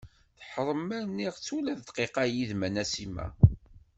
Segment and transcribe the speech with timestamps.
[0.41, 3.27] Taḥrem ma rniɣ-tt ula d dqiqa yid-m a Nasima.